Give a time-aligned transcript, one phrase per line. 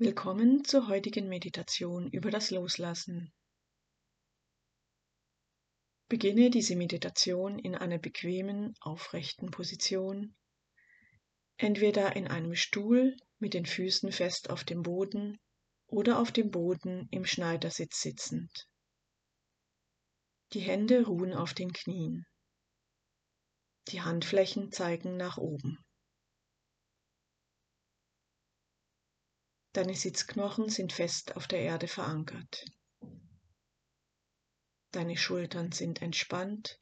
[0.00, 3.32] Willkommen zur heutigen Meditation über das Loslassen.
[6.06, 10.36] Beginne diese Meditation in einer bequemen, aufrechten Position,
[11.56, 15.40] entweder in einem Stuhl mit den Füßen fest auf dem Boden
[15.88, 18.68] oder auf dem Boden im Schneidersitz sitzend.
[20.52, 22.24] Die Hände ruhen auf den Knien.
[23.88, 25.84] Die Handflächen zeigen nach oben.
[29.72, 32.64] Deine Sitzknochen sind fest auf der Erde verankert.
[34.92, 36.78] Deine Schultern sind entspannt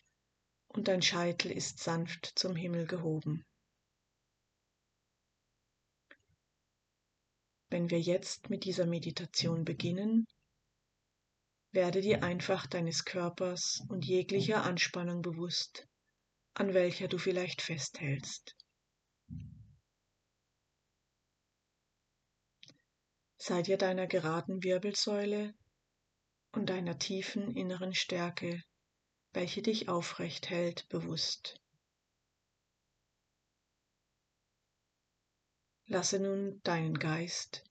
[0.68, 3.44] und dein Scheitel ist sanft zum Himmel gehoben.
[7.68, 10.26] Wenn wir jetzt mit dieser Meditation beginnen,
[11.72, 15.88] werde dir einfach deines Körpers und jeglicher Anspannung bewusst,
[16.54, 18.56] an welcher du vielleicht festhältst.
[23.46, 25.54] Sei dir deiner geraden Wirbelsäule
[26.50, 28.64] und deiner tiefen inneren Stärke,
[29.34, 31.62] welche dich aufrecht hält, bewusst.
[35.86, 37.62] Lasse nun deinen Geist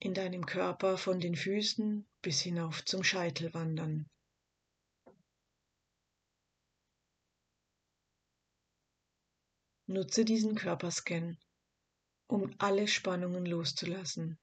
[0.00, 4.10] in deinem Körper von den Füßen bis hinauf zum Scheitel wandern.
[9.86, 11.38] Nutze diesen Körperscan,
[12.26, 14.38] um alle Spannungen loszulassen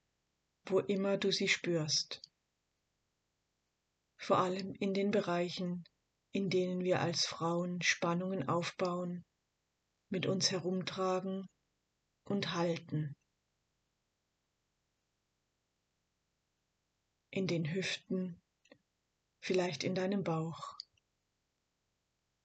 [0.70, 2.22] wo immer du sie spürst.
[4.18, 5.86] Vor allem in den Bereichen,
[6.32, 9.26] in denen wir als Frauen Spannungen aufbauen,
[10.10, 11.48] mit uns herumtragen
[12.26, 13.16] und halten.
[17.32, 18.42] In den Hüften,
[19.40, 20.78] vielleicht in deinem Bauch,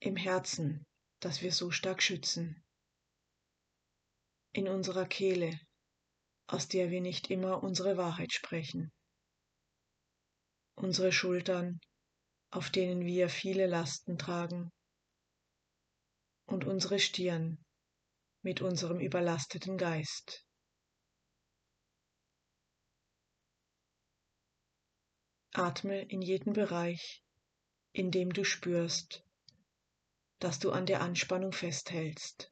[0.01, 0.87] im Herzen,
[1.21, 2.63] das wir so stark schützen,
[4.53, 5.59] in unserer Kehle,
[6.47, 8.93] aus der wir nicht immer unsere Wahrheit sprechen.
[10.75, 11.81] Unsere Schultern,
[12.51, 14.71] auf denen wir viele Lasten tragen.
[16.47, 17.59] Und unsere Stirn
[18.43, 20.45] mit unserem überlasteten Geist.
[25.53, 27.23] Atme in jeden Bereich,
[27.93, 29.25] in dem du spürst,
[30.41, 32.51] dass du an der Anspannung festhältst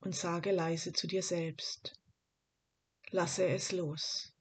[0.00, 1.98] und sage leise zu dir selbst
[3.14, 4.32] lasse es los.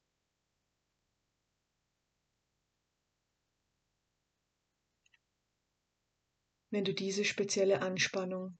[6.71, 8.57] Wenn du diese spezielle Anspannung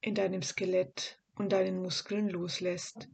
[0.00, 3.06] in deinem Skelett und deinen Muskeln loslässt,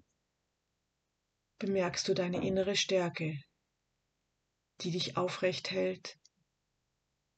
[1.58, 3.42] bemerkst du deine innere Stärke,
[4.82, 6.16] die dich aufrecht hält,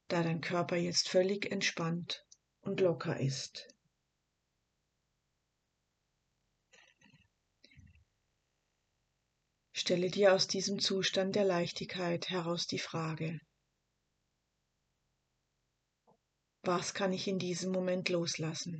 [0.07, 2.23] da dein Körper jetzt völlig entspannt
[2.61, 3.72] und locker ist.
[9.75, 13.39] Stelle dir aus diesem Zustand der Leichtigkeit heraus die Frage,
[16.61, 18.79] was kann ich in diesem Moment loslassen?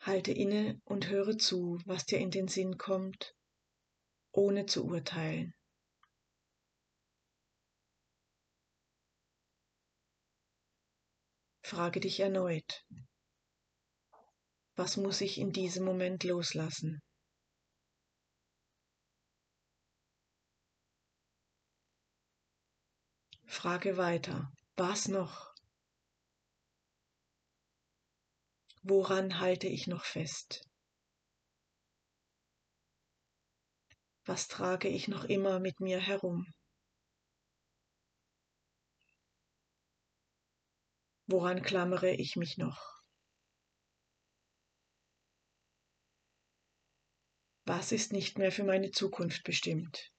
[0.00, 3.34] Halte inne und höre zu, was dir in den Sinn kommt,
[4.32, 5.54] ohne zu urteilen.
[11.64, 12.84] Frage dich erneut,
[14.76, 17.00] was muss ich in diesem Moment loslassen?
[23.46, 24.50] Frage weiter.
[24.76, 25.54] Was noch?
[28.82, 30.68] Woran halte ich noch fest?
[34.24, 36.46] Was trage ich noch immer mit mir herum?
[41.26, 43.01] Woran klammere ich mich noch?
[47.74, 50.12] Was ist nicht mehr für meine Zukunft bestimmt?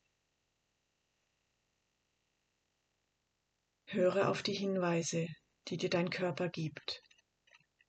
[3.85, 5.27] Höre auf die Hinweise,
[5.67, 7.03] die dir dein Körper gibt,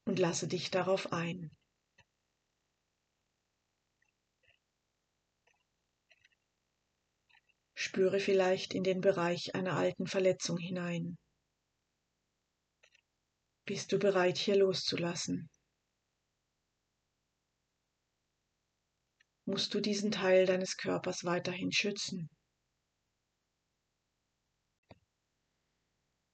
[0.04, 1.50] und lasse dich darauf ein.
[7.74, 11.16] Spüre vielleicht in den Bereich einer alten Verletzung hinein.
[13.64, 15.48] Bist du bereit, hier loszulassen?
[19.46, 22.30] Musst du diesen Teil deines Körpers weiterhin schützen.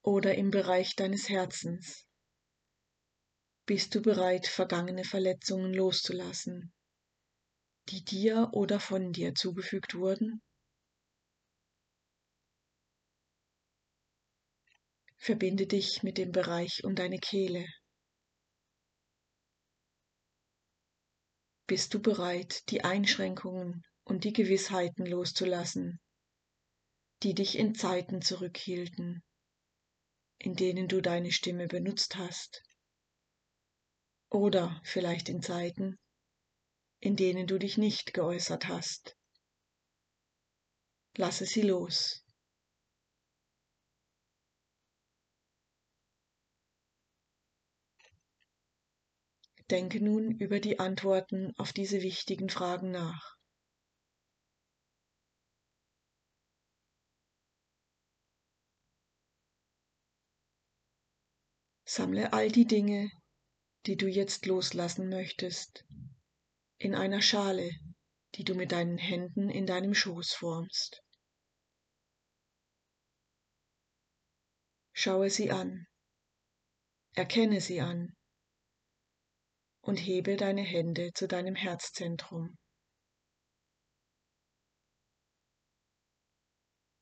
[0.03, 2.07] Oder im Bereich deines Herzens.
[3.67, 6.73] Bist du bereit, vergangene Verletzungen loszulassen,
[7.89, 10.43] die dir oder von dir zugefügt wurden?
[15.19, 17.67] Verbinde dich mit dem Bereich um deine Kehle.
[21.71, 26.01] Bist du bereit, die Einschränkungen und die Gewissheiten loszulassen,
[27.23, 29.23] die dich in Zeiten zurückhielten,
[30.39, 32.65] in denen du deine Stimme benutzt hast,
[34.31, 35.97] oder vielleicht in Zeiten,
[36.99, 39.17] in denen du dich nicht geäußert hast.
[41.17, 42.25] Lasse sie los.
[49.71, 53.37] Denke nun über die Antworten auf diese wichtigen Fragen nach.
[61.85, 63.13] Sammle all die Dinge,
[63.87, 65.85] die du jetzt loslassen möchtest,
[66.79, 67.71] in einer Schale,
[68.35, 71.01] die du mit deinen Händen in deinem Schoß formst.
[74.93, 75.87] Schaue sie an,
[77.15, 78.17] erkenne sie an
[79.83, 82.57] und hebe deine Hände zu deinem Herzzentrum.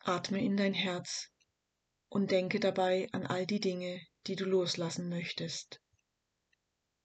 [0.01, 1.31] Atme in dein Herz
[2.09, 5.81] und denke dabei an all die Dinge, die du loslassen möchtest.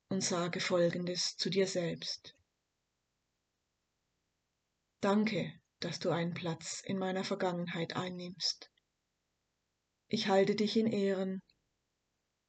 [0.09, 2.35] Und sage Folgendes zu dir selbst.
[5.01, 8.69] Danke, dass du einen Platz in meiner Vergangenheit einnimmst.
[10.07, 11.41] Ich halte dich in Ehren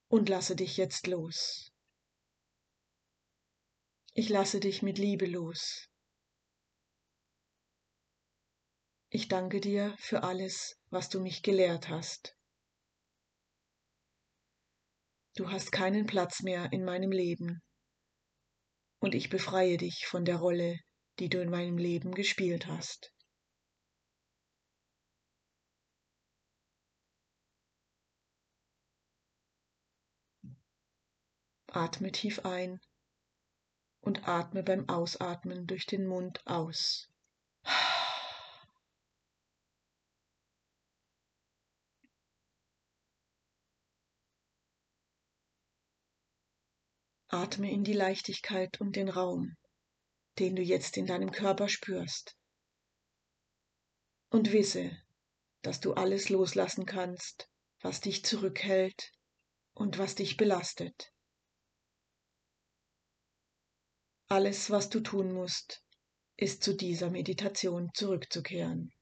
[0.09, 1.74] und lasse dich jetzt los.
[4.17, 5.89] Ich lasse dich mit Liebe los.
[9.11, 12.37] Ich danke dir für alles, was du mich gelehrt hast.
[15.35, 17.61] Du hast keinen Platz mehr in meinem Leben
[19.01, 20.79] und ich befreie dich von der Rolle,
[21.19, 23.13] die du in meinem Leben gespielt hast.
[31.67, 32.79] Atme tief ein
[34.05, 37.09] und atme beim Ausatmen durch den Mund aus.
[47.29, 49.57] Atme in die Leichtigkeit und den Raum,
[50.39, 52.37] den du jetzt in deinem Körper spürst.
[54.29, 54.97] Und wisse,
[55.63, 57.49] dass du alles loslassen kannst,
[57.81, 59.13] was dich zurückhält
[59.73, 61.14] und was dich belastet.
[64.35, 65.81] Alles, was du tun musst,
[66.37, 68.93] ist zu dieser Meditation zurückzukehren.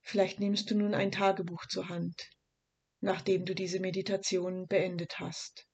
[0.00, 2.30] Vielleicht nimmst du nun ein Tagebuch zur Hand,
[3.00, 5.66] nachdem du diese Meditation beendet hast,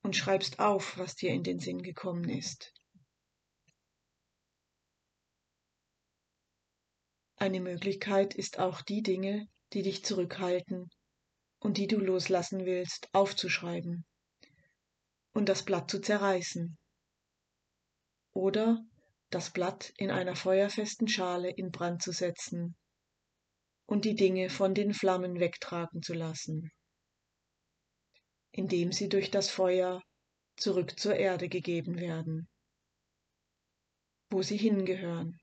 [0.00, 2.72] und schreibst auf, was dir in den Sinn gekommen ist.
[7.34, 10.90] Eine Möglichkeit ist auch die Dinge, die dich zurückhalten
[11.58, 14.04] und die du loslassen willst, aufzuschreiben
[15.32, 16.78] und das Blatt zu zerreißen.
[18.32, 18.84] Oder
[19.30, 22.76] das Blatt in einer feuerfesten Schale in Brand zu setzen
[23.86, 26.70] und die Dinge von den Flammen wegtragen zu lassen,
[28.52, 30.02] indem sie durch das Feuer
[30.56, 32.48] zurück zur Erde gegeben werden,
[34.30, 35.38] wo sie hingehören.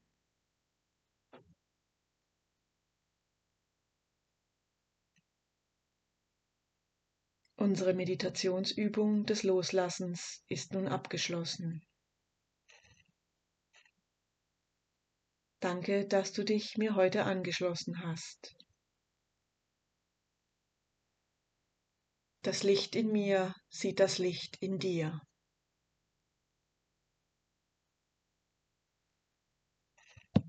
[7.63, 11.81] Unsere Meditationsübung des Loslassens ist nun abgeschlossen.
[15.61, 18.57] Danke, dass du dich mir heute angeschlossen hast.
[22.41, 25.21] Das Licht in mir sieht das Licht in dir.